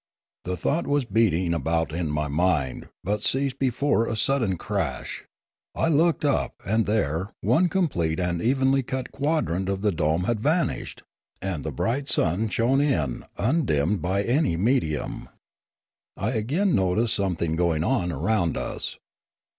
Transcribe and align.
The 0.45 0.57
thought 0.57 0.87
was 0.87 1.05
beating 1.05 1.53
about 1.53 1.91
in 1.91 2.09
my 2.09 2.27
mind, 2.27 2.89
but 3.03 3.21
ceased 3.21 3.59
before 3.59 4.07
a 4.07 4.15
sudden 4.15 4.57
crash; 4.57 5.25
I 5.75 5.89
looked 5.89 6.25
up 6.25 6.55
and 6.65 6.87
there, 6.87 7.33
one 7.41 7.69
complete 7.69 8.19
and 8.19 8.41
evenly 8.41 8.81
cut 8.81 9.11
quadrant 9.11 9.69
of 9.69 9.81
the 9.81 9.91
dome 9.91 10.23
had 10.23 10.39
vanished, 10.39 11.03
and 11.39 11.63
the 11.63 11.71
bright 11.71 12.09
sun 12.09 12.49
shone 12.49 12.81
in 12.81 13.25
undimmed 13.37 14.01
by 14.01 14.23
any 14.23 14.57
medium. 14.57 15.29
I 16.17 16.31
again 16.31 16.73
noticed 16.73 17.13
something 17.13 17.55
going 17.55 17.83
on 17.83 18.11
around 18.11 18.57
us. 18.57 18.97